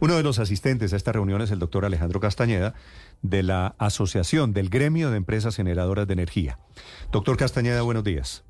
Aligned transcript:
Uno 0.00 0.16
de 0.16 0.22
los 0.22 0.38
asistentes 0.38 0.92
a 0.92 0.96
esta 0.96 1.12
reunión 1.12 1.40
es 1.40 1.50
el 1.50 1.58
doctor 1.58 1.84
Alejandro 1.84 2.20
Castañeda 2.20 2.74
de 3.22 3.42
la 3.42 3.74
Asociación 3.78 4.52
del 4.52 4.68
Gremio 4.68 5.10
de 5.10 5.16
Empresas 5.16 5.56
Generadoras 5.56 6.06
de 6.06 6.12
Energía. 6.12 6.58
Doctor 7.12 7.36
Castañeda, 7.36 7.80
buenos 7.82 8.04
días. 8.04 8.44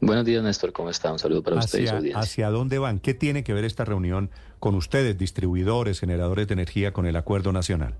Buenos 0.00 0.24
días, 0.24 0.44
Néstor. 0.44 0.72
¿Cómo 0.72 0.90
está? 0.90 1.10
Un 1.10 1.18
saludo 1.18 1.42
para 1.42 1.56
ustedes. 1.56 1.92
¿Hacia 2.14 2.50
dónde 2.50 2.78
van? 2.78 3.00
¿Qué 3.00 3.14
tiene 3.14 3.42
que 3.42 3.52
ver 3.52 3.64
esta 3.64 3.84
reunión 3.84 4.30
con 4.60 4.76
ustedes, 4.76 5.18
distribuidores, 5.18 5.98
generadores 5.98 6.46
de 6.46 6.54
energía, 6.54 6.92
con 6.92 7.06
el 7.06 7.16
acuerdo 7.16 7.52
nacional? 7.52 7.96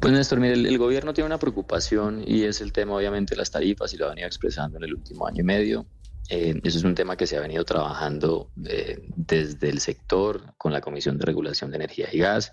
Pues 0.00 0.12
Néstor, 0.12 0.40
mire, 0.40 0.54
el, 0.54 0.78
gobierno 0.78 1.12
tiene 1.12 1.26
una 1.26 1.38
preocupación 1.38 2.24
y 2.26 2.44
es 2.44 2.60
el 2.60 2.72
tema 2.72 2.94
obviamente 2.96 3.34
de 3.34 3.38
las 3.38 3.50
tarifas 3.50 3.92
y 3.94 3.98
lo 3.98 4.06
ha 4.06 4.08
venido 4.08 4.26
expresando 4.26 4.78
en 4.78 4.84
el 4.84 4.94
último 4.94 5.26
año 5.28 5.42
y 5.42 5.44
medio. 5.44 5.86
Eh, 6.30 6.60
eso 6.62 6.78
es 6.78 6.84
un 6.84 6.94
tema 6.94 7.16
que 7.16 7.26
se 7.26 7.36
ha 7.36 7.40
venido 7.40 7.64
trabajando 7.64 8.52
eh, 8.64 9.02
desde 9.16 9.68
el 9.68 9.80
sector 9.80 10.54
con 10.56 10.72
la 10.72 10.80
Comisión 10.80 11.18
de 11.18 11.26
Regulación 11.26 11.72
de 11.72 11.78
Energía 11.78 12.08
y 12.12 12.18
Gas 12.18 12.52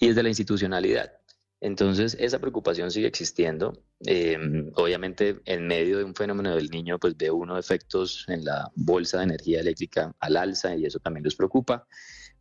y 0.00 0.08
desde 0.08 0.24
la 0.24 0.28
institucionalidad. 0.28 1.12
Entonces, 1.60 2.16
esa 2.18 2.40
preocupación 2.40 2.90
sigue 2.90 3.06
existiendo. 3.06 3.84
Eh, 4.04 4.36
obviamente, 4.74 5.40
en 5.44 5.68
medio 5.68 5.98
de 5.98 6.04
un 6.04 6.16
fenómeno 6.16 6.56
del 6.56 6.68
niño, 6.70 6.98
pues 6.98 7.16
ve 7.16 7.30
uno 7.30 7.56
efectos 7.56 8.24
en 8.26 8.44
la 8.44 8.68
bolsa 8.74 9.18
de 9.18 9.24
energía 9.24 9.60
eléctrica 9.60 10.12
al 10.18 10.36
alza 10.36 10.74
y 10.74 10.84
eso 10.84 10.98
también 10.98 11.22
los 11.22 11.36
preocupa. 11.36 11.86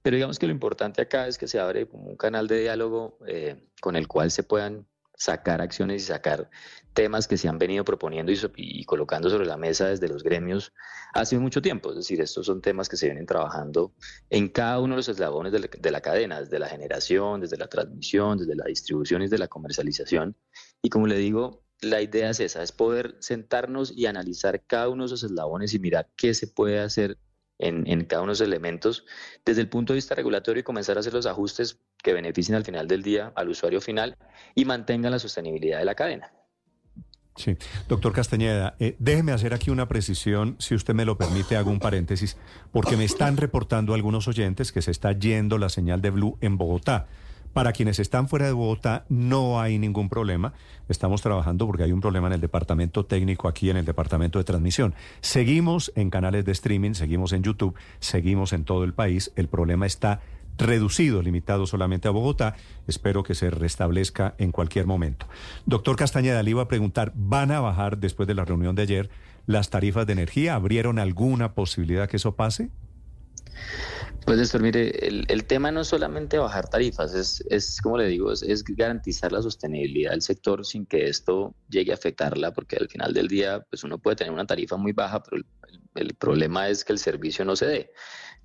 Pero 0.01 0.15
digamos 0.15 0.39
que 0.39 0.47
lo 0.47 0.51
importante 0.51 1.03
acá 1.03 1.27
es 1.27 1.37
que 1.37 1.47
se 1.47 1.59
abre 1.59 1.87
un 1.91 2.17
canal 2.17 2.47
de 2.47 2.61
diálogo 2.61 3.19
con 3.79 3.95
el 3.95 4.07
cual 4.07 4.31
se 4.31 4.41
puedan 4.41 4.87
sacar 5.21 5.61
acciones 5.61 6.01
y 6.01 6.05
sacar 6.07 6.49
temas 6.93 7.27
que 7.27 7.37
se 7.37 7.47
han 7.47 7.59
venido 7.59 7.85
proponiendo 7.85 8.31
y, 8.55 8.83
colocando 8.85 9.29
sobre 9.29 9.45
la 9.45 9.55
mesa 9.55 9.87
desde 9.87 10.07
los 10.07 10.23
gremios 10.23 10.73
hace 11.13 11.37
mucho 11.37 11.61
tiempo. 11.61 11.91
Es 11.91 11.97
decir, 11.97 12.19
estos 12.21 12.47
son 12.47 12.59
temas 12.59 12.89
que 12.89 12.97
se 12.97 13.05
vienen 13.05 13.27
trabajando 13.27 13.93
en 14.31 14.49
cada 14.49 14.79
uno 14.79 14.95
de 14.95 14.97
los 14.97 15.09
eslabones 15.09 15.51
de 15.51 15.59
la, 15.59 15.69
de 15.79 15.91
la 15.91 16.01
cadena, 16.01 16.41
desde 16.41 16.57
la 16.57 16.67
generación, 16.67 17.39
desde 17.39 17.57
la 17.57 17.67
transmisión, 17.67 18.39
desde 18.39 18.55
la 18.55 18.65
distribución 18.65 19.21
y 19.21 19.25
desde 19.25 19.37
la 19.37 19.47
comercialización. 19.47 20.35
Y 20.81 20.89
como 20.89 21.05
le 21.05 21.17
digo, 21.17 21.63
la 21.81 22.01
idea 22.01 22.31
es 22.31 22.39
esa, 22.39 22.63
es 22.63 22.71
poder 22.71 23.15
sentarnos 23.19 23.91
y 23.95 24.07
analizar 24.07 24.63
cada 24.65 24.89
uno 24.89 25.03
de 25.03 25.07
esos 25.07 25.23
eslabones 25.23 25.75
y 25.75 25.79
mirar 25.79 26.09
qué 26.17 26.33
se 26.33 26.47
puede 26.47 26.79
hacer 26.79 27.19
en, 27.61 28.05
cada 28.05 28.21
uno 28.21 28.31
de 28.31 28.39
los 28.39 28.41
elementos 28.41 29.05
desde 29.45 29.61
el 29.61 29.69
punto 29.69 29.93
de 29.93 29.97
vista 29.97 30.15
regulatorio 30.15 30.61
y 30.61 30.63
comenzar 30.63 30.97
a 30.97 31.01
hacer 31.01 31.13
los 31.13 31.25
ajustes 31.25 31.79
que 32.03 32.13
beneficien 32.13 32.55
al 32.55 32.65
final 32.65 32.87
del 32.87 33.03
día 33.03 33.31
al 33.35 33.49
usuario 33.49 33.81
final 33.81 34.17
y 34.55 34.65
mantengan 34.65 35.11
la 35.11 35.19
sostenibilidad 35.19 35.79
de 35.79 35.85
la 35.85 35.95
cadena. 35.95 36.31
Sí, 37.35 37.55
doctor 37.87 38.11
Castañeda, 38.11 38.75
eh, 38.79 38.95
déjeme 38.99 39.31
hacer 39.31 39.53
aquí 39.53 39.69
una 39.69 39.87
precisión, 39.87 40.57
si 40.59 40.75
usted 40.75 40.93
me 40.93 41.05
lo 41.05 41.17
permite, 41.17 41.55
hago 41.55 41.71
un 41.71 41.79
paréntesis, 41.79 42.37
porque 42.71 42.97
me 42.97 43.05
están 43.05 43.37
reportando 43.37 43.93
algunos 43.93 44.27
oyentes 44.27 44.71
que 44.71 44.81
se 44.81 44.91
está 44.91 45.13
yendo 45.13 45.57
la 45.57 45.69
señal 45.69 46.01
de 46.01 46.09
Blue 46.09 46.37
en 46.41 46.57
Bogotá. 46.57 47.07
Para 47.53 47.73
quienes 47.73 47.99
están 47.99 48.29
fuera 48.29 48.45
de 48.45 48.53
Bogotá 48.53 49.05
no 49.09 49.59
hay 49.59 49.77
ningún 49.77 50.07
problema. 50.07 50.53
Estamos 50.87 51.21
trabajando 51.21 51.67
porque 51.67 51.83
hay 51.83 51.91
un 51.91 51.99
problema 51.99 52.27
en 52.27 52.33
el 52.33 52.41
departamento 52.41 53.05
técnico 53.05 53.49
aquí, 53.49 53.69
en 53.69 53.75
el 53.75 53.85
departamento 53.85 54.39
de 54.39 54.45
transmisión. 54.45 54.93
Seguimos 55.19 55.91
en 55.95 56.09
canales 56.09 56.45
de 56.45 56.53
streaming, 56.53 56.93
seguimos 56.93 57.33
en 57.33 57.43
YouTube, 57.43 57.75
seguimos 57.99 58.53
en 58.53 58.63
todo 58.63 58.85
el 58.85 58.93
país. 58.93 59.33
El 59.35 59.49
problema 59.49 59.85
está 59.85 60.21
reducido, 60.57 61.21
limitado 61.21 61.67
solamente 61.67 62.07
a 62.07 62.11
Bogotá. 62.11 62.55
Espero 62.87 63.23
que 63.23 63.35
se 63.35 63.49
restablezca 63.49 64.33
en 64.37 64.53
cualquier 64.53 64.85
momento. 64.85 65.27
Doctor 65.65 65.97
Castañeda, 65.97 66.43
le 66.43 66.51
iba 66.51 66.61
a 66.61 66.67
preguntar, 66.69 67.11
¿van 67.15 67.51
a 67.51 67.59
bajar 67.59 67.97
después 67.97 68.27
de 68.27 68.35
la 68.35 68.45
reunión 68.45 68.75
de 68.75 68.83
ayer 68.83 69.09
las 69.45 69.69
tarifas 69.69 70.07
de 70.07 70.13
energía? 70.13 70.55
¿Abrieron 70.55 70.99
alguna 70.99 71.53
posibilidad 71.53 72.07
que 72.07 72.17
eso 72.17 72.35
pase? 72.35 72.69
Pues 74.25 74.37
Néstor, 74.37 74.61
mire, 74.61 75.07
el, 75.07 75.45
tema 75.45 75.71
no 75.71 75.81
es 75.81 75.87
solamente 75.87 76.37
bajar 76.37 76.69
tarifas, 76.69 77.15
es, 77.15 77.43
es 77.49 77.79
como 77.81 77.97
le 77.97 78.07
digo, 78.07 78.31
es, 78.31 78.63
garantizar 78.63 79.31
la 79.31 79.41
sostenibilidad 79.41 80.11
del 80.11 80.21
sector 80.21 80.63
sin 80.63 80.85
que 80.85 81.07
esto 81.07 81.55
llegue 81.67 81.91
a 81.91 81.95
afectarla, 81.95 82.53
porque 82.53 82.77
al 82.77 82.87
final 82.87 83.13
del 83.13 83.27
día, 83.27 83.65
pues 83.69 83.83
uno 83.83 83.97
puede 83.97 84.17
tener 84.17 84.31
una 84.31 84.45
tarifa 84.45 84.77
muy 84.77 84.91
baja, 84.91 85.23
pero 85.23 85.41
el 85.95 86.15
problema 86.15 86.69
es 86.69 86.85
que 86.85 86.93
el 86.93 86.99
servicio 86.99 87.43
no 87.45 87.55
se 87.55 87.65
dé. 87.65 87.91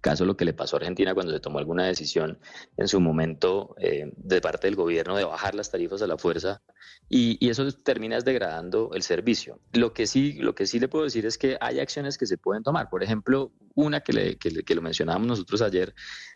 Caso 0.06 0.24
lo 0.24 0.36
que 0.36 0.44
le 0.44 0.52
pasó 0.52 0.76
a 0.76 0.78
Argentina 0.78 1.14
cuando 1.14 1.32
se 1.32 1.40
tomó 1.40 1.58
alguna 1.58 1.84
decisión 1.84 2.38
en 2.76 2.86
su 2.86 3.00
momento 3.00 3.74
eh, 3.80 4.12
de 4.16 4.40
parte 4.40 4.68
del 4.68 4.76
gobierno 4.76 5.16
de 5.16 5.24
bajar 5.24 5.56
las 5.56 5.72
tarifas 5.72 6.00
a 6.00 6.06
la 6.06 6.16
fuerza 6.16 6.62
y, 7.08 7.44
eso 7.50 7.66
termina 7.72 8.20
degradando 8.20 8.92
el 8.94 9.02
servicio. 9.02 9.58
Lo 9.72 9.92
que, 9.92 10.06
sí, 10.06 10.34
lo 10.34 10.54
que 10.54 10.68
sí 10.68 10.78
le 10.78 10.86
puedo 10.86 11.02
decir 11.02 11.26
es 11.26 11.38
que 11.38 11.58
hay 11.60 11.80
acciones 11.80 12.18
que 12.18 12.26
se 12.26 12.38
pueden 12.38 12.62
tomar. 12.62 12.88
Por 12.88 13.02
ejemplo, 13.02 13.50
una 13.74 14.02
que, 14.02 14.12
le, 14.12 14.38
que, 14.38 14.62
que 14.62 14.74
lo 14.76 14.80
mencionábamos 14.80 15.26
nosotros 15.26 15.60
ayer 15.60 15.92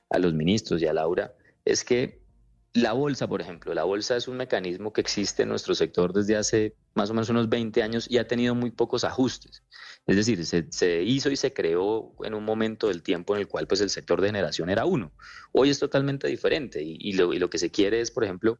a 0.08 0.18
los 0.18 0.34
ministros 0.34 0.82
y 0.82 0.86
a 0.86 0.92
Laura, 0.92 1.32
es 1.64 1.84
que 1.84 2.24
la 2.72 2.92
bolsa, 2.92 3.26
por 3.26 3.40
ejemplo, 3.40 3.74
la 3.74 3.84
bolsa 3.84 4.16
es 4.16 4.28
un 4.28 4.36
mecanismo 4.36 4.92
que 4.92 5.00
existe 5.00 5.42
en 5.42 5.48
nuestro 5.48 5.74
sector 5.74 6.12
desde 6.12 6.36
hace 6.36 6.76
más 6.94 7.10
o 7.10 7.14
menos 7.14 7.28
unos 7.28 7.48
20 7.48 7.82
años 7.82 8.06
y 8.08 8.18
ha 8.18 8.28
tenido 8.28 8.54
muy 8.54 8.70
pocos 8.70 9.02
ajustes. 9.02 9.64
Es 10.06 10.16
decir, 10.16 10.44
se, 10.44 11.02
hizo 11.02 11.30
y 11.30 11.36
se 11.36 11.52
creó 11.52 12.12
en 12.22 12.34
un 12.34 12.44
momento 12.44 12.88
del 12.88 13.02
tiempo 13.02 13.34
en 13.34 13.40
el 13.40 13.48
cual 13.48 13.66
pues, 13.66 13.80
el 13.80 13.90
sector 13.90 14.20
de 14.20 14.28
generación 14.28 14.70
era 14.70 14.84
uno. 14.84 15.12
Hoy 15.52 15.70
es 15.70 15.78
totalmente 15.78 16.28
diferente 16.28 16.80
y, 16.82 17.12
lo, 17.14 17.32
y 17.32 17.38
lo 17.38 17.50
que 17.50 17.58
se 17.58 17.70
quiere 17.70 18.00
es, 18.00 18.10
por 18.10 18.24
ejemplo, 18.24 18.58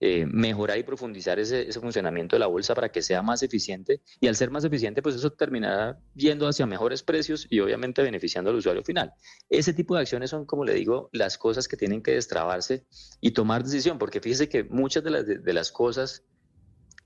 eh, 0.00 0.26
mejorar 0.26 0.78
y 0.78 0.84
profundizar 0.84 1.40
ese, 1.40 1.72
funcionamiento 1.72 2.36
de 2.36 2.40
la 2.40 2.46
bolsa 2.46 2.72
para 2.72 2.88
que 2.88 3.02
sea 3.02 3.20
más 3.20 3.42
eficiente 3.42 4.00
y 4.20 4.28
al 4.28 4.36
ser 4.36 4.48
más 4.48 4.64
eficiente 4.64 5.02
pues 5.02 5.16
eso 5.16 5.30
terminará 5.30 5.98
yendo 6.14 6.46
hacia 6.46 6.66
mejores 6.66 7.02
precios 7.02 7.48
y 7.50 7.58
obviamente 7.58 8.00
beneficiando 8.02 8.50
al 8.50 8.56
usuario 8.56 8.84
final. 8.84 9.12
Ese 9.50 9.72
tipo 9.72 9.96
de 9.96 10.02
acciones 10.02 10.30
son 10.30 10.46
como 10.46 10.64
le 10.64 10.74
digo 10.74 11.08
las 11.12 11.36
cosas 11.36 11.66
que 11.66 11.76
tienen 11.76 12.00
que 12.00 12.12
destrabarse 12.12 12.86
y 13.20 13.32
tomar 13.32 13.64
decisión 13.64 13.98
porque 13.98 14.20
fíjese 14.20 14.48
que 14.48 14.62
muchas 14.62 15.02
de 15.02 15.52
las, 15.52 15.72
cosas 15.72 16.22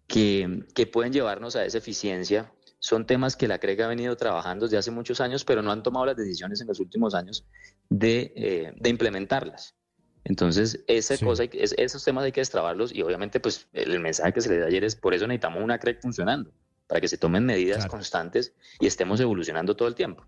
que, 0.07 0.67
que, 0.75 0.87
pueden 0.87 1.15
llevarnos 1.15 1.57
a 1.57 1.65
esa 1.65 1.79
eficiencia 1.79 2.53
son 2.79 3.07
temas 3.07 3.37
que 3.37 3.49
la 3.49 3.59
CREG 3.59 3.81
ha 3.81 3.89
venido 3.89 4.15
trabajando 4.19 4.67
desde 4.67 4.77
hace 4.77 4.91
muchos 4.91 5.23
años 5.23 5.47
pero 5.47 5.63
no 5.63 5.73
han 5.73 5.83
tomado 5.83 6.05
las 6.05 6.17
decisiones 6.17 6.61
en 6.61 6.67
los 6.67 6.79
últimos 6.79 7.15
años 7.15 7.47
de, 7.89 8.35
eh, 8.37 8.73
de 8.77 8.91
implementarlas. 8.91 9.77
Entonces, 10.25 10.85
esa 10.87 11.19
cosa, 11.19 11.45
esos 11.45 12.05
temas 12.05 12.25
hay 12.25 12.33
que 12.33 12.41
destrabarlos 12.41 12.95
y 12.95 13.03
obviamente 13.03 13.41
pues 13.41 13.67
el 13.73 13.99
mensaje 14.01 14.33
que 14.33 14.41
se 14.41 14.51
le 14.51 14.59
da 14.59 14.67
ayer 14.67 14.85
es 14.85 14.95
por 14.95 15.15
eso 15.15 15.27
necesitamos 15.27 15.63
una 15.63 15.79
CREC 15.79 16.01
funcionando, 16.01 16.53
para 16.87 17.01
que 17.01 17.09
se 17.09 17.19
tomen 17.19 17.45
medidas 17.45 17.87
constantes 17.87 18.53
y 18.79 18.87
estemos 18.87 19.21
evolucionando 19.21 19.75
todo 19.75 19.89
el 19.89 19.95
tiempo. 19.95 20.25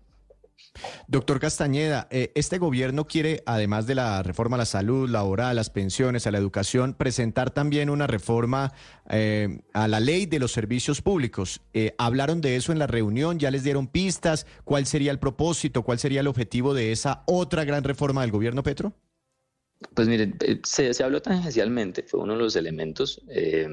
Doctor 1.07 1.39
Castañeda, 1.39 2.07
eh, 2.11 2.31
este 2.35 2.57
gobierno 2.57 3.05
quiere, 3.05 3.41
además 3.45 3.87
de 3.87 3.95
la 3.95 4.21
reforma 4.23 4.55
a 4.55 4.59
la 4.59 4.65
salud, 4.65 5.09
laboral, 5.09 5.55
las 5.55 5.69
pensiones, 5.69 6.27
a 6.27 6.31
la 6.31 6.37
educación, 6.37 6.93
presentar 6.93 7.51
también 7.51 7.89
una 7.89 8.07
reforma 8.07 8.73
eh, 9.09 9.61
a 9.73 9.87
la 9.87 9.99
ley 9.99 10.25
de 10.25 10.39
los 10.39 10.51
servicios 10.51 11.01
públicos. 11.01 11.61
Eh, 11.73 11.95
¿Hablaron 11.97 12.41
de 12.41 12.55
eso 12.55 12.71
en 12.71 12.79
la 12.79 12.87
reunión? 12.87 13.39
¿Ya 13.39 13.51
les 13.51 13.63
dieron 13.63 13.87
pistas? 13.87 14.45
¿Cuál 14.63 14.85
sería 14.85 15.11
el 15.11 15.19
propósito? 15.19 15.83
¿Cuál 15.83 15.99
sería 15.99 16.21
el 16.21 16.27
objetivo 16.27 16.73
de 16.73 16.91
esa 16.91 17.23
otra 17.25 17.63
gran 17.63 17.83
reforma 17.83 18.21
del 18.21 18.31
gobierno, 18.31 18.63
Petro? 18.63 18.93
Pues 19.93 20.07
miren, 20.07 20.37
eh, 20.41 20.61
se, 20.63 20.93
se 20.93 21.03
habló 21.03 21.21
tangencialmente, 21.21 22.03
fue 22.03 22.21
uno 22.21 22.33
de 22.33 22.39
los 22.39 22.55
elementos, 22.55 23.21
eh, 23.29 23.67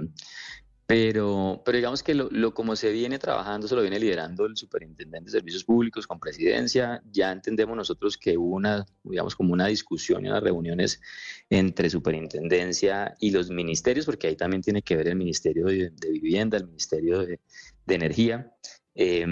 pero, 0.87 1.63
pero 1.65 1.77
digamos 1.77 2.03
que 2.03 2.15
lo, 2.15 2.53
como 2.53 2.77
se 2.77 2.93
viene 2.93 3.19
trabajando, 3.19 3.67
se 3.67 3.75
lo 3.75 3.81
viene 3.81 3.99
liderando 3.99 4.45
el 4.45 4.57
superintendente 4.57 5.31
de 5.31 5.39
servicios 5.39 5.65
públicos 5.65 6.07
con 6.07 6.21
presidencia, 6.21 7.03
ya 7.11 7.33
entendemos 7.33 7.77
nosotros 7.77 8.19
que 8.19 8.37
hubo 8.37 8.57
una, 8.57 8.85
digamos, 9.05 9.35
como 9.35 9.55
una 9.55 9.69
discusión 9.69 10.27
y 10.27 10.29
unas 10.29 10.43
reuniones 10.43 11.01
entre 11.49 11.89
superintendencia 11.89 13.15
y 13.21 13.31
los 13.31 13.49
ministerios, 13.49 14.05
porque 14.05 14.27
ahí 14.27 14.37
también 14.37 14.61
tiene 14.61 14.83
que 14.83 14.97
ver 14.97 15.09
el 15.09 15.17
Ministerio 15.17 15.67
de, 15.67 15.93
Vivienda, 16.11 16.59
el 16.59 16.67
Ministerio 16.67 17.21
de, 17.21 17.41
Energía, 17.87 18.53
eh, 18.95 19.27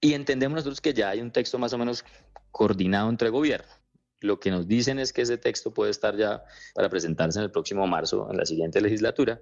y 0.00 0.14
entendemos 0.14 0.56
nosotros 0.56 0.80
que 0.80 0.94
ya 0.94 1.10
hay 1.10 1.20
un 1.20 1.32
texto 1.32 1.58
más 1.58 1.72
o 1.72 1.78
menos 1.78 2.04
coordinado 2.52 3.08
entre 3.08 3.28
gobierno. 3.30 3.81
Lo 4.22 4.40
que 4.40 4.50
nos 4.50 4.66
dicen 4.66 4.98
es 4.98 5.12
que 5.12 5.22
ese 5.22 5.38
texto 5.38 5.72
puede 5.72 5.90
estar 5.90 6.16
ya 6.16 6.44
para 6.74 6.88
presentarse 6.88 7.38
en 7.38 7.44
el 7.44 7.50
próximo 7.50 7.86
marzo, 7.86 8.28
en 8.30 8.36
la 8.36 8.46
siguiente 8.46 8.80
legislatura. 8.80 9.40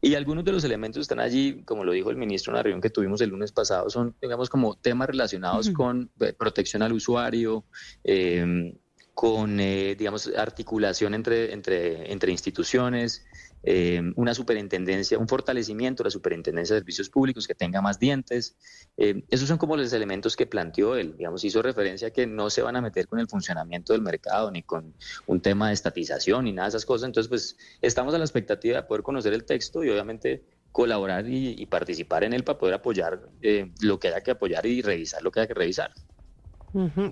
Y 0.00 0.14
algunos 0.14 0.44
de 0.44 0.52
los 0.52 0.64
elementos 0.64 1.02
están 1.02 1.20
allí, 1.20 1.62
como 1.64 1.84
lo 1.84 1.92
dijo 1.92 2.10
el 2.10 2.16
ministro 2.16 2.52
en 2.52 2.56
la 2.56 2.62
reunión 2.62 2.80
que 2.80 2.90
tuvimos 2.90 3.20
el 3.20 3.30
lunes 3.30 3.52
pasado, 3.52 3.90
son, 3.90 4.14
digamos, 4.20 4.48
como 4.48 4.76
temas 4.76 5.08
relacionados 5.08 5.70
con 5.70 6.10
eh, 6.20 6.32
protección 6.32 6.82
al 6.82 6.92
usuario, 6.92 7.64
eh, 8.04 8.74
con, 9.14 9.60
eh, 9.60 9.94
digamos, 9.98 10.30
articulación 10.36 11.14
entre, 11.14 11.52
entre, 11.52 12.12
entre 12.12 12.32
instituciones, 12.32 13.24
eh, 13.62 14.00
una 14.16 14.32
superintendencia, 14.32 15.18
un 15.18 15.28
fortalecimiento 15.28 16.02
de 16.02 16.06
la 16.06 16.10
superintendencia 16.10 16.74
de 16.74 16.80
servicios 16.80 17.10
públicos 17.10 17.46
que 17.46 17.54
tenga 17.54 17.82
más 17.82 17.98
dientes. 17.98 18.56
Eh, 18.96 19.22
esos 19.28 19.48
son 19.48 19.58
como 19.58 19.76
los 19.76 19.92
elementos 19.92 20.36
que 20.36 20.46
planteó 20.46 20.96
él. 20.96 21.16
Digamos, 21.16 21.44
hizo 21.44 21.60
referencia 21.60 22.08
a 22.08 22.10
que 22.10 22.26
no 22.26 22.48
se 22.48 22.62
van 22.62 22.76
a 22.76 22.80
meter 22.80 23.06
con 23.06 23.18
el 23.18 23.28
funcionamiento 23.28 23.92
del 23.92 24.02
mercado 24.02 24.50
ni 24.50 24.62
con 24.62 24.94
un 25.26 25.40
tema 25.40 25.68
de 25.68 25.74
estatización 25.74 26.46
ni 26.46 26.52
nada 26.52 26.68
de 26.68 26.70
esas 26.70 26.86
cosas. 26.86 27.06
Entonces, 27.06 27.28
pues 27.28 27.56
estamos 27.82 28.14
a 28.14 28.18
la 28.18 28.24
expectativa 28.24 28.78
de 28.78 28.82
poder 28.84 29.02
conocer 29.02 29.34
el 29.34 29.44
texto 29.44 29.84
y 29.84 29.90
obviamente 29.90 30.42
colaborar 30.72 31.26
y, 31.28 31.66
participar 31.66 32.24
en 32.24 32.32
él 32.32 32.44
para 32.44 32.58
poder 32.58 32.74
apoyar 32.74 33.28
eh, 33.42 33.70
lo 33.80 33.98
que 33.98 34.08
haya 34.08 34.22
que 34.22 34.30
apoyar 34.30 34.64
y 34.66 34.82
revisar 34.82 35.22
lo 35.22 35.30
que 35.30 35.40
haya 35.40 35.48
que 35.48 35.54
revisar. 35.54 35.92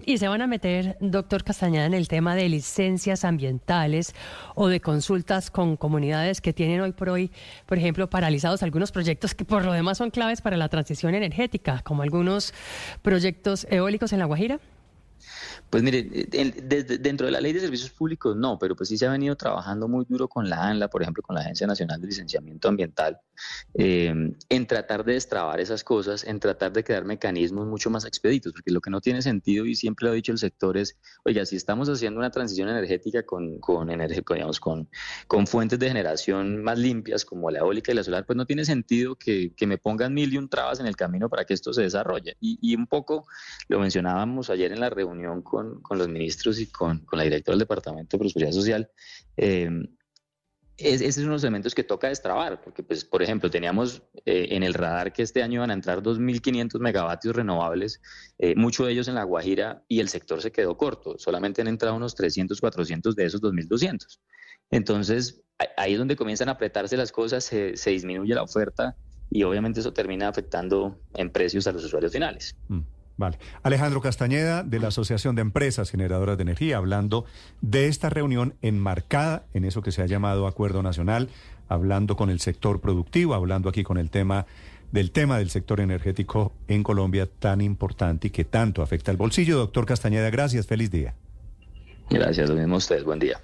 Y 0.07 0.19
se 0.19 0.29
van 0.29 0.43
a 0.43 0.47
meter, 0.47 0.97
doctor 1.01 1.43
Castañeda, 1.43 1.87
en 1.87 1.95
el 1.95 2.07
tema 2.07 2.35
de 2.37 2.49
licencias 2.49 3.25
ambientales 3.25 4.15
o 4.55 4.69
de 4.69 4.81
consultas 4.81 5.51
con 5.51 5.77
comunidades 5.77 6.41
que 6.41 6.53
tienen 6.53 6.81
hoy 6.81 6.93
por 6.93 7.09
hoy, 7.09 7.31
por 7.67 7.79
ejemplo, 7.79 8.09
paralizados 8.09 8.63
algunos 8.63 8.93
proyectos 8.93 9.35
que 9.35 9.45
por 9.45 9.65
lo 9.65 9.73
demás 9.73 9.99
son 9.99 10.11
claves 10.11 10.41
para 10.41 10.57
la 10.57 10.69
transición 10.69 11.15
energética, 11.15 11.81
como 11.83 12.03
algunos 12.03 12.55
proyectos 13.03 13.67
eólicos 13.71 14.13
en 14.13 14.21
La 14.21 14.27
Guajira. 14.27 14.61
Pues 15.71 15.83
mire, 15.83 16.03
dentro 16.03 17.27
de 17.27 17.31
la 17.31 17.41
ley 17.41 17.53
de 17.53 17.61
servicios 17.61 17.91
públicos 17.91 18.35
no, 18.35 18.59
pero 18.59 18.75
pues 18.75 18.89
sí 18.89 18.97
se 18.97 19.07
ha 19.07 19.11
venido 19.11 19.37
trabajando 19.37 19.87
muy 19.87 20.07
duro 20.09 20.27
con 20.27 20.49
la 20.49 20.67
ANLA, 20.67 20.89
por 20.89 21.03
ejemplo, 21.03 21.23
con 21.23 21.35
la 21.35 21.43
Agencia 21.43 21.67
Nacional 21.67 22.01
de 22.01 22.07
Licenciamiento 22.07 22.69
Ambiental, 22.69 23.19
eh, 23.75 24.33
en 24.49 24.67
tratar 24.67 25.05
de 25.05 25.13
destrabar 25.13 25.61
esas 25.61 25.85
cosas, 25.85 26.25
en 26.25 26.41
tratar 26.41 26.73
de 26.73 26.83
crear 26.85 27.05
mecanismos 27.05 27.67
mucho 27.67 27.91
más 27.91 28.07
expeditos, 28.07 28.53
porque 28.53 28.71
lo 28.71 28.81
que 28.81 28.91
no 28.91 29.01
tiene 29.01 29.21
sentido, 29.21 29.67
y 29.67 29.75
siempre 29.75 30.07
lo 30.07 30.13
ha 30.13 30.15
dicho 30.15 30.33
el 30.33 30.39
sector, 30.39 30.79
es, 30.79 30.97
oiga, 31.25 31.45
si 31.45 31.57
estamos 31.57 31.89
haciendo 31.89 32.19
una 32.19 32.31
transición 32.31 32.69
energética 32.69 33.25
con, 33.25 33.59
con, 33.59 33.89
digamos, 33.89 34.61
con, 34.61 34.89
con 35.27 35.47
fuentes 35.47 35.79
de 35.79 35.89
generación 35.89 36.63
más 36.63 36.79
limpias 36.79 37.25
como 37.25 37.51
la 37.51 37.59
eólica 37.59 37.93
y 37.93 37.95
la 37.95 38.05
solar, 38.05 38.25
pues 38.25 38.37
no 38.37 38.47
tiene 38.47 38.65
sentido 38.65 39.17
que, 39.17 39.53
que 39.55 39.67
me 39.67 39.77
pongan 39.77 40.15
mil 40.15 40.33
y 40.33 40.39
un 40.39 40.49
trabas 40.49 40.81
en 40.81 40.87
el 40.87 40.97
camino 40.97 41.29
para 41.29 41.45
que 41.45 41.55
esto 41.55 41.73
se 41.73 41.83
desarrolle. 41.83 42.37
Y, 42.41 42.59
y 42.63 42.75
un 42.75 42.87
poco 42.87 43.27
lo 43.69 43.81
mencionábamos 43.81 44.49
ayer 44.51 44.73
en 44.73 44.81
la 44.81 44.91
reunión 44.91 45.43
con 45.43 45.58
con, 45.83 45.99
los 45.99 46.09
ministros 46.09 46.61
y 46.61 46.67
con, 46.67 47.07
la 47.13 47.25
directora 47.25 47.55
del 47.55 47.61
Departamento 47.61 48.17
de 48.17 48.21
Prosperidad 48.21 48.53
Social, 48.53 48.91
eh, 49.37 49.71
ese 50.79 51.07
es 51.07 51.19
uno 51.19 51.27
de 51.27 51.33
los 51.33 51.43
elementos 51.43 51.75
que 51.75 51.83
toca 51.83 52.09
destrabar, 52.09 52.61
porque, 52.63 52.85
pues, 52.85 53.05
por 53.05 53.21
ejemplo, 53.21 53.51
teníamos 53.51 54.01
eh, 54.25 54.47
en 54.51 54.63
el 54.63 54.75
radar 54.75 55.13
que 55.13 55.23
este 55.23 55.43
año 55.43 55.61
van 55.61 55.73
a 55.73 55.75
entrar 55.75 56.03
2.500 56.03 56.79
megavatios 56.79 57.35
renovables, 57.35 58.01
eh, 58.39 58.55
muchos 58.55 58.87
de 58.87 58.93
ellos 58.93 59.09
en 59.09 59.17
La 59.17 59.25
Guajira, 59.25 59.83
y 59.89 59.99
el 59.99 60.09
sector 60.09 60.41
se 60.41 60.53
quedó 60.53 60.77
corto, 60.77 61.19
solamente 61.19 61.61
han 61.63 61.67
entrado 61.67 61.97
unos 61.97 62.15
300, 62.15 62.61
400 62.61 63.17
de 63.17 63.25
esos 63.25 63.43
2.200. 63.43 64.21
Entonces, 64.71 65.43
ahí 65.77 65.95
es 65.95 65.99
donde 65.99 66.15
comienzan 66.15 66.49
a 66.49 66.53
apretarse 66.53 66.97
las 66.97 67.11
cosas, 67.11 67.43
se, 67.43 67.73
disminuye 67.91 68.35
la 68.35 68.43
oferta 68.43 68.97
y 69.31 69.43
obviamente 69.43 69.81
eso 69.81 69.93
termina 69.93 70.29
afectando 70.29 71.01
en 71.15 71.31
precios 71.31 71.67
a 71.67 71.73
los 71.73 71.85
usuarios 71.85 72.13
finales. 72.13 72.55
Mm. 72.69 72.81
Vale. 73.19 73.37
Alejandro 73.65 74.01
Castañeda, 74.01 74.63
de 74.63 74.79
la 74.79 74.89
Asociación 74.89 75.35
de 75.35 75.43
Empresas 75.43 75.91
Generadoras 75.91 76.39
de 76.39 76.43
Energía, 76.43 76.77
hablando 76.77 77.25
de 77.61 77.89
esta 77.89 78.09
reunión 78.09 78.55
enmarcada 78.63 79.45
en 79.55 79.65
eso 79.65 79.83
que 79.83 79.91
se 79.91 80.03
ha 80.03 80.07
llamado 80.07 80.47
Acuerdo 80.47 80.85
Nacional, 80.85 81.29
hablando 81.69 82.17
con 82.17 82.31
el 82.31 82.39
sector 82.39 82.81
productivo, 82.81 83.35
hablando 83.35 83.69
aquí 83.69 83.83
con 83.83 83.99
el 83.99 84.09
tema 84.09 84.47
del 84.93 85.11
tema 85.11 85.37
del 85.37 85.51
sector 85.51 85.81
energético 85.81 86.53
en 86.69 86.83
Colombia 86.83 87.29
tan 87.39 87.61
importante 87.61 88.29
y 88.29 88.31
que 88.31 88.45
tanto 88.45 88.83
afecta 88.83 89.11
al 89.11 89.17
bolsillo. 89.17 89.59
Doctor 89.59 89.85
Castañeda, 89.85 90.31
gracias, 90.31 90.67
feliz 90.67 90.91
día. 90.91 91.15
Gracias, 92.09 92.49
lo 92.49 92.55
mismo 92.55 92.77
a 92.77 92.79
ustedes, 92.79 93.05
buen 93.05 93.19
día. 93.19 93.39